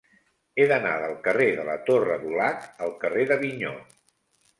[0.61, 3.75] He d'anar del carrer de la Torre Dulac al carrer d'Avinyó.